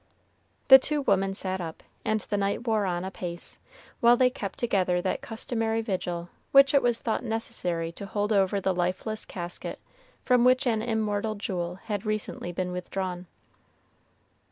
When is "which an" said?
10.43-10.81